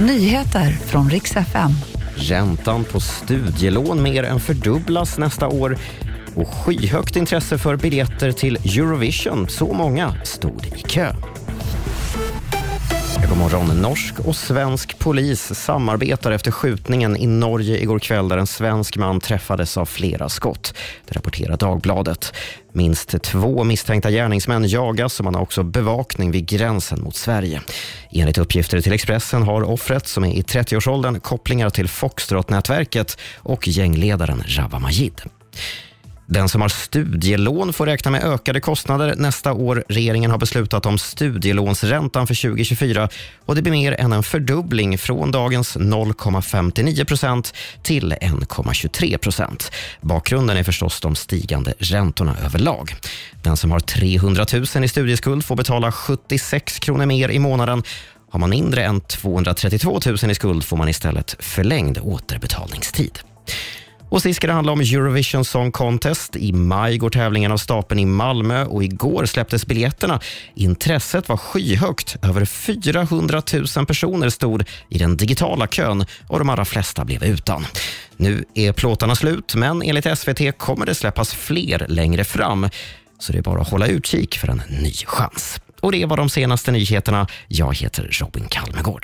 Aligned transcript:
Nyheter 0.00 0.70
från 0.70 1.10
riks 1.10 1.36
FM. 1.36 1.70
Räntan 2.16 2.84
på 2.84 3.00
studielån 3.00 4.02
mer 4.02 4.22
än 4.22 4.40
fördubblas 4.40 5.18
nästa 5.18 5.48
år 5.48 5.78
och 6.34 6.48
skyhögt 6.48 7.16
intresse 7.16 7.58
för 7.58 7.76
biljetter 7.76 8.32
till 8.32 8.56
Eurovision. 8.56 9.48
Så 9.48 9.72
många 9.72 10.14
stod 10.24 10.66
i 10.66 10.82
kö. 10.82 11.12
God 13.26 13.38
morgon. 13.38 13.82
Norsk 13.82 14.18
och 14.18 14.36
svensk 14.36 14.98
polis 14.98 15.54
samarbetar 15.54 16.30
efter 16.30 16.50
skjutningen 16.50 17.16
i 17.16 17.26
Norge 17.26 17.78
igår 17.82 17.98
kväll 17.98 18.28
där 18.28 18.38
en 18.38 18.46
svensk 18.46 18.96
man 18.96 19.20
träffades 19.20 19.76
av 19.76 19.86
flera 19.86 20.28
skott. 20.28 20.74
Det 21.06 21.16
rapporterar 21.16 21.56
Dagbladet. 21.56 22.32
Minst 22.72 23.22
två 23.22 23.64
misstänkta 23.64 24.10
gärningsmän 24.10 24.68
jagas 24.68 25.18
och 25.18 25.24
man 25.24 25.34
har 25.34 25.42
också 25.42 25.62
bevakning 25.62 26.30
vid 26.30 26.46
gränsen 26.46 27.02
mot 27.02 27.16
Sverige. 27.16 27.60
Enligt 28.10 28.38
uppgifter 28.38 28.80
till 28.80 28.92
Expressen 28.92 29.42
har 29.42 29.62
offret, 29.62 30.06
som 30.06 30.24
är 30.24 30.32
i 30.32 30.42
30-årsåldern, 30.42 31.20
kopplingar 31.20 31.70
till 31.70 31.88
Foxtrot-nätverket 31.88 33.18
och 33.36 33.68
gängledaren 33.68 34.42
Rawa 34.46 34.78
Majid. 34.78 35.22
Den 36.30 36.48
som 36.48 36.60
har 36.60 36.68
studielån 36.68 37.72
får 37.72 37.86
räkna 37.86 38.10
med 38.10 38.24
ökade 38.24 38.60
kostnader 38.60 39.14
nästa 39.16 39.52
år. 39.52 39.84
Regeringen 39.88 40.30
har 40.30 40.38
beslutat 40.38 40.86
om 40.86 40.98
studielånsräntan 40.98 42.26
för 42.26 42.34
2024 42.42 43.08
och 43.44 43.54
det 43.54 43.62
blir 43.62 43.72
mer 43.72 43.92
än 43.92 44.12
en 44.12 44.22
fördubbling 44.22 44.98
från 44.98 45.30
dagens 45.30 45.76
0,59 45.76 47.04
procent 47.04 47.54
till 47.82 48.12
1,23 48.12 49.18
procent. 49.18 49.72
Bakgrunden 50.00 50.56
är 50.56 50.62
förstås 50.62 51.00
de 51.00 51.16
stigande 51.16 51.74
räntorna 51.78 52.36
överlag. 52.44 52.94
Den 53.42 53.56
som 53.56 53.70
har 53.70 53.80
300 53.80 54.46
000 54.74 54.84
i 54.84 54.88
studieskuld 54.88 55.44
får 55.44 55.56
betala 55.56 55.92
76 55.92 56.78
kronor 56.78 57.06
mer 57.06 57.28
i 57.28 57.38
månaden 57.38 57.82
har 58.30 58.40
man 58.40 58.50
mindre 58.50 58.84
än 58.84 59.00
232 59.00 60.00
000 60.06 60.30
i 60.30 60.34
skuld 60.34 60.64
får 60.64 60.76
man 60.76 60.88
istället 60.88 61.36
förlängd 61.38 61.98
återbetalningstid. 61.98 63.18
Och 64.10 64.22
sist 64.22 64.36
ska 64.36 64.46
det 64.46 64.52
handla 64.52 64.72
om 64.72 64.80
Eurovision 64.80 65.44
Song 65.44 65.72
Contest. 65.72 66.36
I 66.36 66.52
maj 66.52 66.98
går 66.98 67.10
tävlingen 67.10 67.52
av 67.52 67.56
stapeln 67.56 68.00
i 68.00 68.06
Malmö 68.06 68.64
och 68.64 68.84
igår 68.84 69.26
släpptes 69.26 69.66
biljetterna. 69.66 70.20
Intresset 70.54 71.28
var 71.28 71.36
skyhögt. 71.36 72.16
Över 72.22 72.44
400 72.44 73.42
000 73.76 73.86
personer 73.86 74.28
stod 74.28 74.64
i 74.88 74.98
den 74.98 75.16
digitala 75.16 75.66
kön 75.66 76.06
och 76.26 76.38
de 76.38 76.48
allra 76.48 76.64
flesta 76.64 77.04
blev 77.04 77.24
utan. 77.24 77.66
Nu 78.16 78.44
är 78.54 78.72
plåtarna 78.72 79.16
slut, 79.16 79.54
men 79.54 79.82
enligt 79.82 80.18
SVT 80.18 80.58
kommer 80.58 80.86
det 80.86 80.94
släppas 80.94 81.34
fler 81.34 81.86
längre 81.88 82.24
fram. 82.24 82.68
Så 83.18 83.32
det 83.32 83.38
är 83.38 83.42
bara 83.42 83.60
att 83.60 83.70
hålla 83.70 83.86
utkik 83.86 84.38
för 84.38 84.48
en 84.48 84.62
ny 84.68 84.92
chans. 84.92 85.60
Och 85.80 85.92
det 85.92 86.06
var 86.06 86.16
de 86.16 86.28
senaste 86.28 86.70
nyheterna. 86.70 87.26
Jag 87.48 87.76
heter 87.76 88.08
Robin 88.20 88.44
Kalmegård. 88.48 88.96